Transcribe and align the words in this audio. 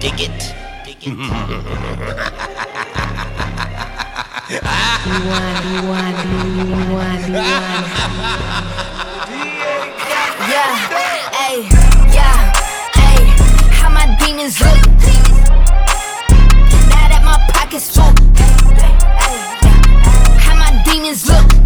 Dig 0.00 0.20
it. 0.20 0.54
Dig 0.84 0.96
it. 1.02 1.18
Yeah, 10.48 10.70
ayy, 11.44 11.66
yeah, 12.14 12.52
ayy. 12.94 13.26
How 13.74 13.90
my 13.90 14.06
demons 14.20 14.60
look? 14.60 14.78
Now 16.88 17.08
that 17.10 17.22
my 17.24 17.36
pockets 17.52 17.90
full. 17.90 18.14
How 20.38 20.54
my 20.54 20.70
demons 20.84 21.26
look? 21.26 21.57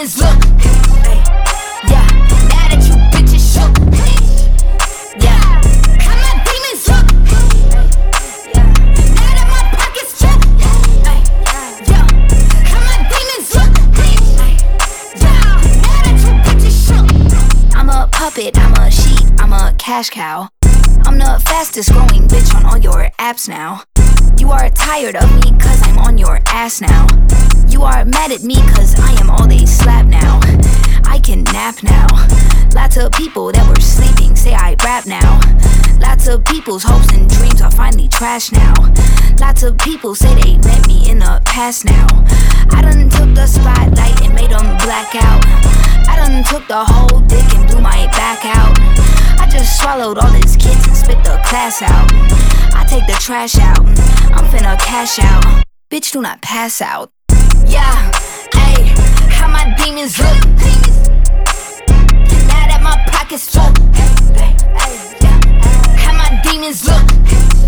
Demons 0.00 0.18
look. 0.18 0.40
Yeah, 1.90 2.06
now 2.48 2.64
that 2.68 2.80
you 2.86 2.96
bitches 3.12 3.44
shook. 3.52 3.72
Yeah, 5.20 5.44
how 6.00 6.16
my 6.16 6.32
demons 6.46 6.88
look. 6.88 7.06
Now 9.14 9.30
that 9.36 9.46
my 9.50 9.60
pockets 9.76 10.12
full. 10.16 10.38
Yeah, 11.86 12.04
how 12.70 12.80
my 12.80 12.96
demons 13.10 13.48
look. 13.54 13.72
Yeah, 15.20 15.52
now 15.84 16.00
that 16.04 16.16
you 16.24 16.32
bitches 16.46 16.76
shook. 16.86 17.06
I'm 17.76 17.88
a 17.90 18.08
puppet, 18.10 18.56
I'm 18.58 18.72
a 18.74 18.90
sheep, 18.90 19.28
I'm 19.38 19.52
a 19.52 19.74
cash 19.76 20.08
cow. 20.10 20.48
I'm 21.04 21.18
the 21.18 21.42
fastest 21.44 21.92
growing 21.92 22.26
bitch 22.26 22.54
on 22.54 22.64
all 22.64 22.78
your 22.78 23.10
apps 23.18 23.48
now. 23.48 23.82
You 24.40 24.52
are 24.52 24.70
tired 24.70 25.16
of 25.16 25.30
me 25.36 25.50
cause 25.58 25.82
I'm 25.82 25.98
on 25.98 26.16
your 26.16 26.40
ass 26.46 26.80
now. 26.80 27.06
You 27.68 27.82
are 27.82 28.06
mad 28.06 28.32
at 28.32 28.42
me 28.42 28.54
cause 28.72 28.98
I 28.98 29.12
am 29.20 29.28
all 29.28 29.46
they 29.46 29.66
slap 29.66 30.06
now. 30.06 30.40
I 31.04 31.20
can 31.22 31.44
nap 31.44 31.82
now. 31.82 32.09
Lots 32.80 32.96
of 32.96 33.12
people 33.12 33.52
that 33.52 33.68
were 33.68 33.78
sleeping 33.78 34.34
say 34.34 34.54
I 34.54 34.74
rap 34.82 35.04
now. 35.04 35.38
Lots 36.00 36.26
of 36.28 36.42
people's 36.46 36.82
hopes 36.82 37.12
and 37.12 37.28
dreams 37.28 37.60
are 37.60 37.70
finally 37.70 38.08
trash 38.08 38.52
now. 38.52 38.72
Lots 39.38 39.62
of 39.62 39.76
people 39.76 40.14
say 40.14 40.34
they 40.40 40.56
met 40.56 40.88
me 40.88 41.10
in 41.10 41.18
the 41.18 41.42
past 41.44 41.84
now. 41.84 42.06
I 42.72 42.80
done 42.80 43.10
took 43.10 43.34
the 43.34 43.46
spotlight 43.46 44.22
and 44.22 44.34
made 44.34 44.50
them 44.50 44.64
black 44.80 45.14
out. 45.14 45.44
I 46.08 46.16
done 46.16 46.42
took 46.42 46.66
the 46.68 46.82
whole 46.82 47.20
dick 47.28 47.44
and 47.54 47.68
blew 47.68 47.82
my 47.82 48.06
back 48.16 48.46
out. 48.46 48.72
I 49.38 49.46
just 49.52 49.78
swallowed 49.78 50.16
all 50.16 50.32
his 50.32 50.56
kids 50.56 50.80
and 50.88 50.96
spit 50.96 51.22
the 51.22 51.38
class 51.44 51.82
out. 51.82 52.08
I 52.74 52.86
take 52.88 53.06
the 53.06 53.20
trash 53.20 53.58
out. 53.58 53.84
I'm 54.32 54.48
finna 54.48 54.80
cash 54.80 55.18
out. 55.20 55.44
Bitch, 55.90 56.12
do 56.12 56.22
not 56.22 56.40
pass 56.40 56.80
out. 56.80 57.12
Yeah, 57.68 58.10
ayy, 58.56 58.88
how 59.28 59.48
my 59.48 59.68
demons 59.76 60.18
look. 60.18 60.89
Pockets 63.30 63.48
full. 63.48 63.62
How 66.00 66.12
my 66.12 66.40
demons 66.42 66.84
look. 66.84 67.59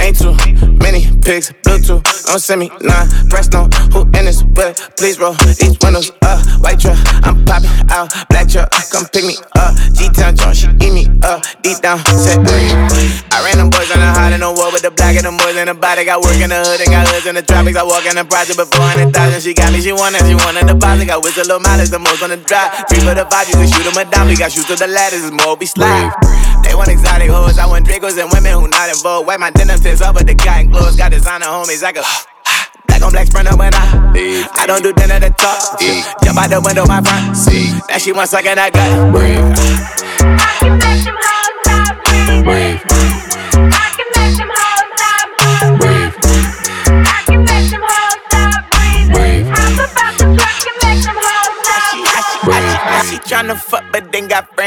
Ain't 0.00 0.18
too 0.18 0.34
many 0.78 1.06
pics, 1.22 1.52
Bluetooth, 1.64 2.04
don't 2.26 2.38
send 2.38 2.60
me 2.60 2.70
none. 2.80 3.08
Press 3.28 3.50
no, 3.50 3.64
who 3.92 4.02
in 4.16 4.24
this 4.26 4.42
bullet? 4.42 4.78
Please 4.96 5.18
roll 5.18 5.34
these 5.58 5.76
windows 5.82 6.10
up. 6.22 6.44
White 6.60 6.80
truck, 6.80 6.98
I'm 7.24 7.44
popping 7.44 7.70
out. 7.90 8.12
Black 8.28 8.48
truck, 8.48 8.70
come 8.90 9.06
pick 9.12 9.24
me 9.24 9.36
up. 9.56 9.74
G-Town 9.92 10.36
Jones, 10.36 10.58
she 10.58 10.68
eat 10.84 10.92
me 10.92 11.06
up. 11.22 11.42
Deep 11.62 11.78
down, 11.80 11.98
set 12.04 12.38
I 13.32 13.44
ran 13.44 13.58
them 13.58 13.70
boys 13.70 13.90
on 13.90 13.98
the 13.98 14.06
hot 14.06 14.32
in 14.32 14.40
the 14.40 14.52
war 14.52 14.70
with 14.72 14.82
the 14.82 14.90
black 14.90 15.16
and 15.16 15.26
them 15.26 15.36
boys 15.36 15.56
in 15.56 15.66
the 15.66 15.74
body. 15.74 16.04
Got 16.04 16.22
work 16.22 16.38
in 16.38 16.50
the 16.50 16.60
hood 16.62 16.80
and 16.80 16.90
got 16.90 17.08
hoods 17.08 17.26
in 17.26 17.34
the 17.34 17.42
tropics. 17.42 17.76
I 17.76 17.82
walk 17.82 18.06
in 18.06 18.16
the 18.16 18.24
project 18.24 18.56
but 18.56 18.70
100,000. 18.70 19.12
She 19.40 19.54
got 19.54 19.72
me, 19.72 19.80
she 19.80 19.92
wanted, 19.92 20.22
she 20.24 20.34
wanted 20.34 20.68
the 20.68 20.74
deposit. 20.74 21.06
Got 21.06 21.24
whistle 21.24 21.46
low 21.48 21.58
mileage, 21.58 21.90
the 21.90 21.98
most 21.98 22.22
on 22.22 22.30
the 22.30 22.38
drive. 22.38 22.72
Three 22.88 23.00
for 23.00 23.14
the 23.14 23.26
five, 23.26 23.48
you 23.48 23.56
can 23.58 23.68
shoot 23.68 23.84
them 23.84 23.96
a 23.98 24.04
dime. 24.08 24.28
We 24.28 24.36
got 24.36 24.52
shoot 24.52 24.66
to 24.68 24.76
the 24.76 24.86
ladders, 24.86 25.24
it's 25.24 25.34
more, 25.34 25.56
be 25.56 25.66
slide. 25.66 26.12
They 26.66 26.74
want 26.74 26.90
exotic 26.90 27.30
hoes, 27.30 27.58
I 27.58 27.66
want 27.66 27.86
Dracos 27.86 28.18
and 28.20 28.30
women 28.32 28.52
who 28.58 28.66
not 28.68 28.90
involved. 28.90 29.26
Wipe 29.26 29.38
my 29.38 29.50
denim 29.50 29.78
tips 29.78 30.02
up 30.02 30.16
with 30.16 30.26
the 30.26 30.34
cotton 30.34 30.70
clothes. 30.70 30.96
Got 30.96 31.12
designer 31.12 31.46
homies, 31.46 31.84
I 31.84 31.92
go. 31.92 32.02
Black 32.86 33.02
on 33.02 33.12
black 33.12 33.26
sprinter 33.26 33.56
when 33.56 33.72
I 33.74 34.50
I 34.56 34.66
don't 34.66 34.82
do 34.82 34.92
dinner 34.92 35.20
to 35.20 35.30
talk. 35.30 35.78
Jump 36.24 36.38
out 36.38 36.50
the 36.50 36.60
window, 36.64 36.84
my 36.86 37.00
front. 37.00 37.36
See 37.36 37.70
that 37.88 38.00
she 38.02 38.12
want 38.12 38.28
sucking 38.30 38.56
that 38.56 38.72
gut. 38.72 39.12
Brave. 39.12 39.38
Uh, 39.38 39.95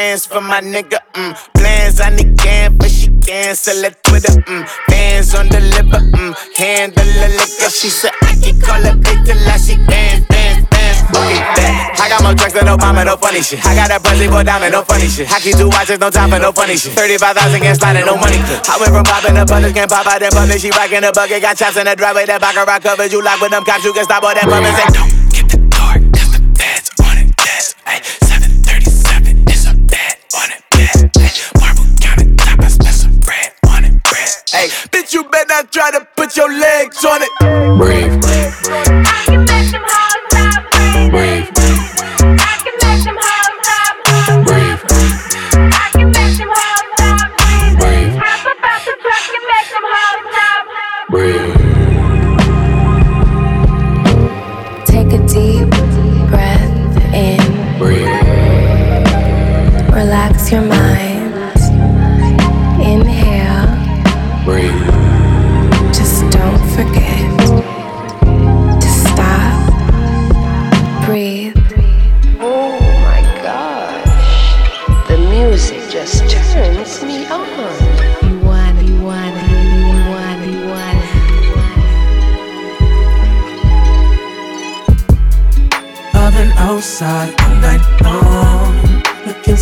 friends 0.09 0.25
for 0.25 0.41
my 0.41 0.61
nigga. 0.61 0.97
Mm. 1.13 1.33
Plans 1.53 2.01
I 2.01 2.09
need 2.09 2.37
can, 2.37 2.77
but 2.77 2.89
she 2.89 3.09
cancel 3.21 3.83
it 3.85 4.03
Twitter. 4.03 4.33
Mm. 4.49 4.65
Fans 4.89 5.35
on 5.35 5.49
the 5.49 5.61
liver, 5.61 6.01
mm. 6.01 6.33
handle 6.57 7.05
the 7.05 7.29
liquor. 7.37 7.69
She 7.69 7.89
said 7.89 8.11
I 8.21 8.33
can 8.41 8.59
call 8.59 8.81
her 8.81 8.97
bitch 8.97 9.25
till 9.25 9.37
she 9.61 9.75
dance, 9.85 10.25
dance, 10.27 10.65
dance. 10.69 10.99
I 11.99 12.07
got 12.09 12.23
more 12.23 12.33
tracks 12.33 12.53
than 12.53 12.65
Obama, 12.65 13.05
no 13.05 13.17
funny 13.17 13.41
shit. 13.41 13.61
I 13.65 13.75
got 13.75 13.91
a 13.91 13.99
pussy 13.99 14.27
for 14.27 14.43
diamond, 14.43 14.71
no 14.71 14.81
funny 14.83 15.07
shit. 15.07 15.29
I 15.31 15.39
keep 15.39 15.57
two 15.57 15.69
watches, 15.69 15.99
no 15.99 16.09
time 16.09 16.31
for 16.31 16.39
no 16.39 16.51
funny 16.51 16.77
shit. 16.77 16.93
35,000 16.93 17.61
can't 17.61 17.77
slide 17.77 18.01
no 18.05 18.15
money. 18.15 18.39
I 18.41 18.77
went 18.79 18.93
from 18.93 19.03
popping 19.03 19.35
the 19.35 19.45
buttons, 19.45 19.73
can't 19.73 19.89
pop 19.89 20.07
out 20.07 20.19
that 20.19 20.33
public. 20.33 20.59
She 20.59 20.69
rockin' 20.71 21.01
the 21.05 21.11
bucket, 21.11 21.41
got 21.41 21.57
chops 21.57 21.77
in 21.77 21.85
the 21.85 21.95
driveway. 21.95 22.25
That 22.25 22.41
baccarat 22.41 22.81
covered 22.81 23.11
you 23.11 23.21
lock 23.21 23.41
with 23.41 23.51
them 23.51 23.65
cops. 23.65 23.83
You 23.83 23.93
can 23.93 24.05
stop 24.05 24.23
all 24.23 24.33
that 24.33 24.45
pumping. 24.45 24.73
Say, 24.73 25.28
you 35.13 35.23
better 35.23 35.47
not 35.49 35.71
try 35.71 35.91
to 35.91 36.07
put 36.15 36.35
your 36.37 36.49
legs 36.49 37.03
on 37.05 37.21
it. 37.21 37.29
Brave. 37.79 39.48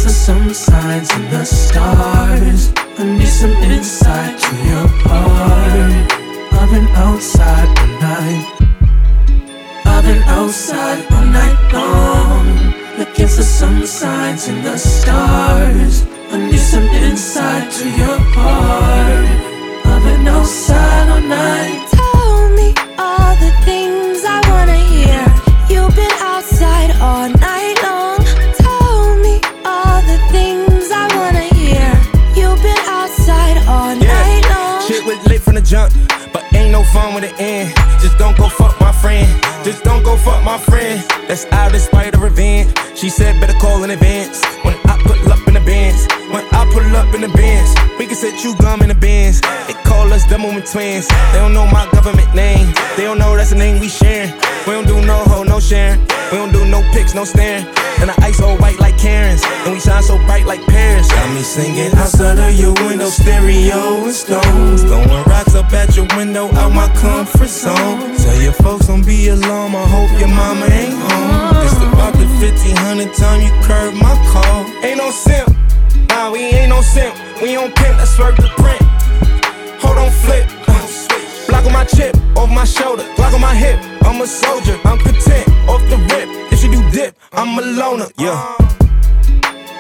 For 0.08 0.14
some 0.14 0.54
signs 0.54 1.12
in 1.18 1.24
the 1.32 1.44
stars. 1.44 2.72
I 2.98 3.04
need 3.04 3.28
some 3.28 3.52
insight 3.72 4.40
to 4.40 4.56
your 4.70 4.88
heart. 5.04 6.14
I've 6.60 6.72
been 6.72 6.88
outside 7.06 7.68
all 7.82 7.94
night. 8.08 8.48
I've 9.86 10.06
been 10.06 10.24
outside 10.38 11.00
all 11.12 11.26
night 11.40 11.60
long, 11.74 12.48
looking 12.98 13.28
for 13.28 13.48
some 13.60 13.86
signs 13.86 14.48
in 14.48 14.64
the 14.64 14.78
stars. 14.78 16.06
I 16.32 16.38
need 16.38 16.64
some 16.74 16.88
insight 17.08 17.70
to 17.78 17.86
your 18.02 18.20
heart. 18.36 19.28
I've 19.92 20.04
been 20.04 20.28
outside 20.28 21.10
all 21.10 21.22
night. 21.22 21.87
With 37.22 37.30
the 37.30 37.42
end. 37.42 37.74
Just 38.00 38.18
don't 38.18 38.38
go 38.38 38.48
fuck 38.50 38.80
my 38.80 38.92
friend. 38.92 39.28
Just 39.64 39.84
don't 39.84 40.04
go 40.04 40.16
fuck 40.18 40.44
my 40.44 40.58
friend. 40.58 41.04
That's 41.28 41.46
out 41.52 41.74
in 41.74 41.80
spite 41.80 42.14
of 42.14 42.22
revenge. 42.22 42.74
She 42.96 43.10
said 43.10 43.40
better 43.42 43.58
call 43.60 43.84
in 43.84 43.90
advance. 43.92 44.44
When 44.64 44.76
I 44.86 45.02
pull 45.04 45.32
up 45.32 45.48
in 45.48 45.54
the 45.54 45.62
bins, 45.62 46.06
when 46.32 46.46
I 46.54 46.70
pull 46.74 46.96
up 46.96 47.14
in 47.16 47.22
the 47.22 47.30
bins, 47.30 47.70
we 47.98 48.06
can 48.06 48.16
set 48.16 48.44
you 48.44 48.56
gum 48.58 48.82
in 48.82 48.90
the 48.90 48.96
bins. 48.96 49.42
They 49.68 49.74
call 49.86 50.12
us 50.14 50.26
the 50.26 50.38
moment 50.38 50.68
twins. 50.68 51.08
They 51.08 51.40
don't 51.40 51.54
know 51.54 51.66
my 51.66 51.90
government 51.92 52.34
name. 52.36 52.74
They 52.96 53.04
don't 53.04 53.18
know 53.18 53.36
that's 53.36 53.50
the 53.50 53.58
name 53.58 53.80
we 53.80 53.90
sharing. 53.90 54.32
We 54.66 54.74
don't 54.74 54.88
do 54.88 55.02
no 55.06 55.18
hoe, 55.26 55.44
no 55.44 55.60
sharing. 55.60 56.00
We 56.32 56.38
don't 56.38 56.52
do 56.52 56.66
no 56.66 56.82
pics, 56.94 57.14
no 57.14 57.24
staring. 57.24 57.66
And 58.00 58.10
the 58.10 58.16
ice 58.24 58.42
all 58.42 58.58
white 58.58 58.80
like 58.80 58.98
Karens. 58.98 59.42
And 59.66 59.74
we 59.74 59.80
shine 59.80 60.04
so 60.04 60.18
bright 60.26 60.46
like 60.46 60.66
Paris. 60.68 61.10
Got 61.10 61.34
me 61.34 61.42
singing 61.42 61.94
outside 61.96 62.40
of 62.40 62.54
your 62.54 62.74
window, 62.86 63.10
stereo 63.10 64.06
and 64.06 64.14
stones. 64.14 64.84
Throwing 64.84 65.24
rocks 65.26 65.56
up 65.56 65.72
at 65.74 65.96
your 65.96 66.08
window, 66.16 66.48
out 66.56 66.72
my 66.74 66.88
comfort 66.96 67.50
zone. 67.50 68.16
Tell 68.18 68.42
your 68.42 68.54
folks 68.54 68.88
don't 68.88 69.06
be 69.06 69.30
alarmed, 69.30 69.76
I 69.76 69.86
hope 69.88 70.20
your 70.20 70.30
mama 70.30 70.66
ain't 70.66 70.94
home. 70.94 71.64
It's 71.66 71.78
about 71.78 72.14
the 72.14 72.28
1500 72.40 73.14
time 73.14 73.42
you 73.42 73.52
curve 73.66 73.94
my 73.96 74.16
call. 74.32 74.66
Ain't 74.84 74.98
no 74.98 75.12
simp, 75.12 75.50
nah, 76.10 76.32
we 76.32 76.40
ain't 76.40 76.70
no 76.70 76.82
simp. 76.82 77.16
We 77.42 77.56
on 77.58 77.72
pimp, 77.72 77.98
let's 77.98 78.18
work 78.20 78.36
the 78.36 78.50
print. 78.58 78.82
Hold 79.82 79.98
on, 79.98 80.12
flip. 80.12 80.48
Block 81.48 81.66
on 81.66 81.72
my 81.72 81.86
chip, 81.86 82.16
off 82.36 82.50
my 82.50 82.66
shoulder, 82.66 83.04
block 83.16 83.34
on 83.34 83.42
my 83.42 83.56
hip. 83.56 83.80
I'm 84.04 84.22
a 84.22 84.28
soldier, 84.28 84.78
I'm 84.84 85.00
content, 85.00 85.48
off 85.70 85.82
the 85.90 85.98
rip. 86.12 86.47
If 86.58 86.64
she 86.64 86.70
do 86.70 86.90
dip, 86.90 87.16
I'm 87.34 87.60
a 87.60 87.62
loner, 87.62 88.08
yeah. 88.18 88.56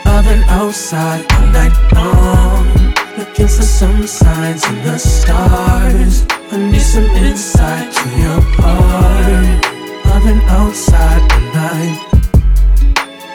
I've 0.05 0.23
been 0.25 0.43
outside 0.43 1.25
all 1.33 1.47
night 1.47 1.73
long, 1.95 2.67
looking 3.17 3.47
for 3.47 3.63
some 3.63 4.05
signs 4.05 4.63
in 4.69 4.83
the 4.83 4.99
stars. 4.99 6.27
I 6.51 6.57
need 6.57 6.79
some 6.79 7.09
insight 7.25 7.91
to 7.93 8.09
your 8.21 8.41
heart. 8.61 9.65
I've 10.05 10.23
been 10.23 10.41
outside 10.41 11.23
all 11.33 11.45
night. 11.57 11.97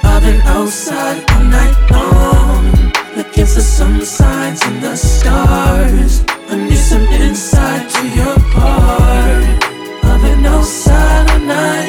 I've 0.04 0.22
been 0.22 0.40
outside 0.42 1.28
all 1.32 1.42
night 1.42 1.76
long, 1.90 2.92
looking 3.16 3.46
for 3.46 3.60
some 3.60 4.02
signs 4.02 4.64
in 4.68 4.80
the 4.80 4.94
stars. 4.94 6.22
I 6.48 6.54
need 6.54 6.76
some 6.78 7.06
insight 7.08 7.90
to 7.90 8.08
your 8.08 8.38
heart. 8.54 9.58
Been 10.22 10.46
outside 10.46 11.28
all 11.32 11.40
night. 11.40 11.81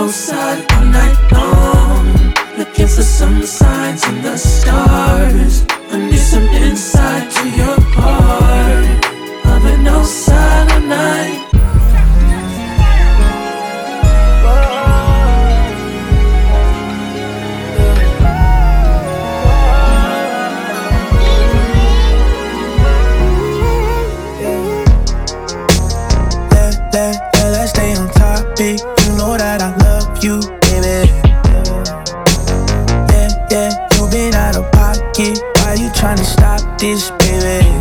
Outside 0.00 0.64
all 0.72 0.84
night 0.86 1.18
long, 1.30 2.06
looking 2.56 2.86
for 2.86 3.02
some 3.02 3.42
signs 3.42 4.02
in 4.08 4.22
the 4.22 4.36
stars. 4.38 5.64
I 5.92 5.98
need 5.98 6.16
some 6.16 6.48
insight 6.48 7.30
to 7.30 7.50
your 7.50 7.79
pocket. 35.20 35.42
Why 35.56 35.74
you 35.74 35.90
tryna 35.90 36.24
stop 36.24 36.78
this, 36.78 37.10
baby? 37.10 37.79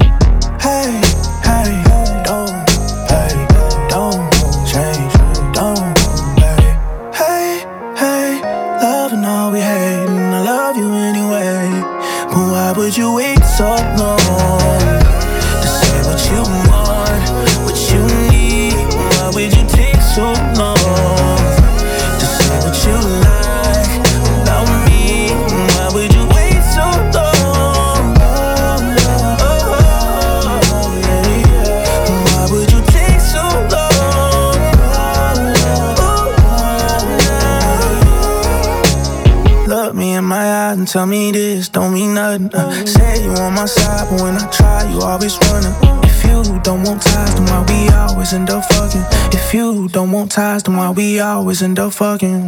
Tell 40.90 41.06
me 41.06 41.32
this 41.32 41.70
don't 41.70 41.94
mean 41.94 42.16
nothing. 42.16 42.50
Uh, 42.52 42.72
say 42.86 43.24
you 43.24 43.30
on 43.32 43.54
my 43.54 43.66
side, 43.66 44.08
but 44.10 44.22
when 44.22 44.36
I 44.36 44.50
try, 44.50 44.90
you 44.92 45.00
always 45.02 45.38
running. 45.46 45.76
If 46.04 46.24
you 46.26 46.60
don't 46.62 46.82
want 46.84 47.04
ties, 47.04 47.36
then 47.36 47.46
why 47.46 47.64
we 47.70 47.90
always 47.90 48.34
end 48.34 48.50
up 48.50 48.66
fucking? 48.66 49.06
If 49.32 49.54
you 49.54 49.88
don't 49.90 50.12
want 50.12 50.32
ties, 50.32 50.64
then 50.64 50.78
why 50.78 50.90
we 50.90 51.20
always 51.20 51.62
end 51.62 51.78
up 51.78 51.94
fucking? 51.94 52.42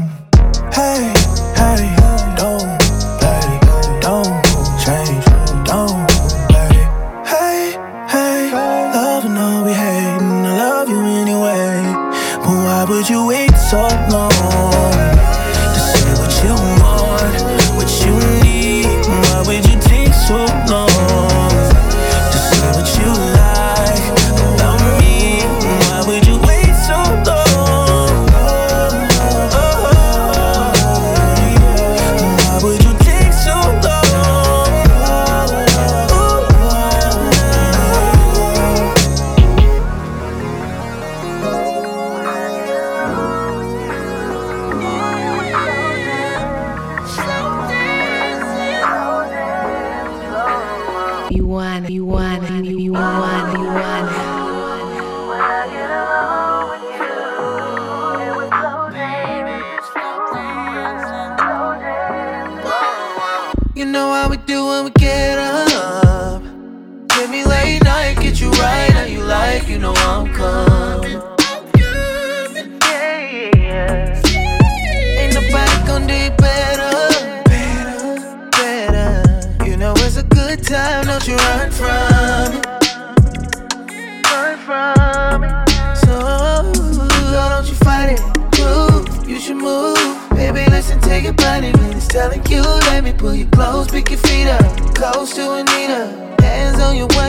Hey, 0.74 1.14
hey, 1.60 1.96
don't, 2.36 2.66
don't 4.02 4.42
change, 4.84 5.26
don't, 5.70 6.10
hey, 6.50 7.78
hey, 8.10 8.52
and 8.54 9.38
all 9.38 9.66
we 9.66 9.74
hate, 9.74 10.18
and 10.20 10.48
I 10.48 10.58
love 10.58 10.90
you 10.90 11.00
anyway. 11.00 11.94
But 12.42 12.58
why 12.66 12.86
would 12.90 13.08
you 13.08 13.28
wait 13.28 13.56
so 13.70 13.82
long 14.10 14.21
to 95.42 95.54
Anita, 95.54 96.36
hands 96.42 96.80
on 96.80 96.96
your 96.96 97.08
waist. 97.08 97.21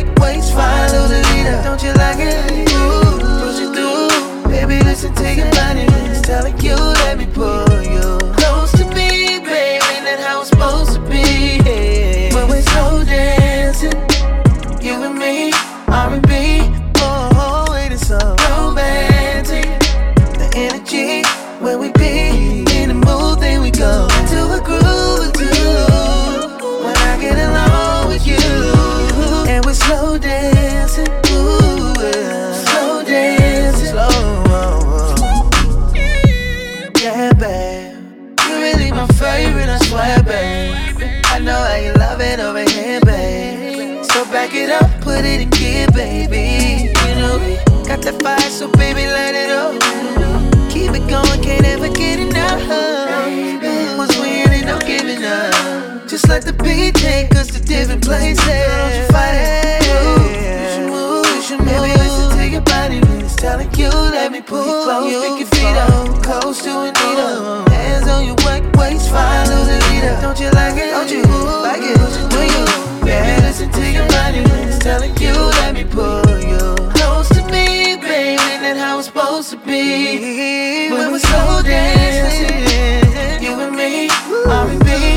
was 79.02 79.08
supposed 79.08 79.50
to 79.50 79.56
be. 79.56 80.88
when 80.90 81.06
We 81.06 81.12
were 81.12 81.18
so 81.18 81.62
dancing, 81.64 83.42
you 83.42 83.58
and 83.58 83.74
me, 83.74 84.08
R&B. 84.46 85.11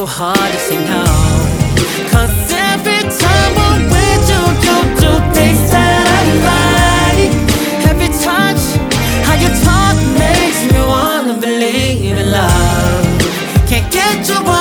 so 0.00 0.06
hard 0.06 0.50
to 0.52 0.58
say 0.58 0.78
no. 0.92 1.04
Cause 2.12 2.32
every 2.72 3.02
time 3.22 3.54
I'm 3.68 3.82
with 3.94 4.24
you, 4.32 4.44
you 4.64 4.76
do 5.02 5.12
things 5.36 5.60
that 5.72 6.04
I 6.18 6.22
like. 6.48 7.32
Every 7.90 8.08
touch, 8.24 8.62
how 9.26 9.36
you 9.42 9.50
talk 9.66 9.96
makes 10.24 10.60
me 10.72 10.80
wanna 10.92 11.34
believe 11.46 12.16
in 12.16 12.30
love. 12.30 13.04
Can't 13.68 13.92
get 13.92 14.26
you 14.26 14.59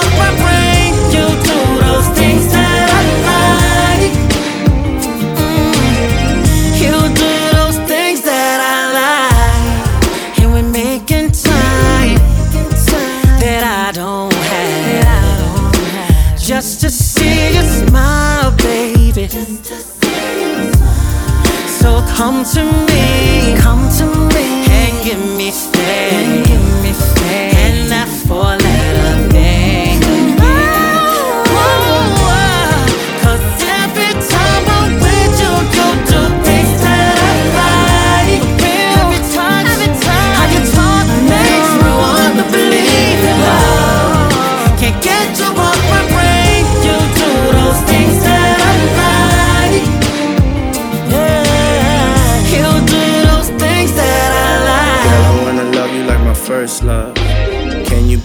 So 19.70 19.78
come 22.16 22.44
to 22.56 22.64
me, 22.88 23.54
come 23.60 23.88
to 24.00 24.06
me, 24.34 24.46
and 24.68 25.04
give 25.06 25.24
me. 25.38 25.79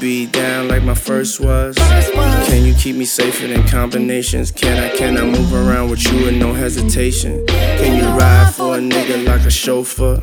Be 0.05 0.27
down 0.27 0.69
like 0.69 0.83
my 0.83 0.95
first 0.95 1.41
was? 1.41 1.75
Can 2.47 2.63
you 2.63 2.75
keep 2.75 2.95
me 2.95 3.07
safer 3.07 3.47
than 3.47 3.67
combinations? 3.67 4.51
Can 4.51 4.77
I, 4.77 4.95
can 4.95 5.17
I 5.17 5.25
move 5.25 5.55
around 5.55 5.89
with 5.89 6.05
you 6.05 6.27
with 6.27 6.37
no 6.37 6.53
hesitation? 6.53 7.47
Can 7.47 7.97
you 7.97 8.07
ride 8.19 8.53
for 8.55 8.77
a 8.77 8.81
nigga 8.81 9.27
like 9.27 9.47
a 9.47 9.51
chauffeur? 9.51 10.17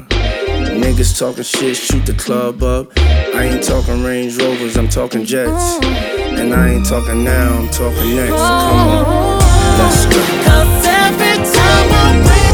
Niggas 0.84 1.18
talking 1.18 1.44
shit, 1.44 1.76
shoot 1.76 2.06
the 2.06 2.14
club 2.14 2.62
up. 2.62 2.92
I 2.98 3.46
ain't 3.46 3.64
talking 3.64 4.04
Range 4.04 4.38
Rovers, 4.38 4.78
I'm 4.78 4.88
talking 4.88 5.26
jets. 5.26 5.80
And 5.84 6.54
I 6.54 6.74
ain't 6.74 6.86
talking 6.86 7.24
now, 7.24 7.58
I'm 7.58 7.70
talking 7.70 8.16
next. 8.16 8.30
Come 8.30 8.88
on, 8.88 9.40
let's 9.80 10.06
go. 10.06 10.22
Cause 10.46 10.86
every 10.86 11.38
time 11.38 11.90
I 11.92 12.22
wake 12.28 12.51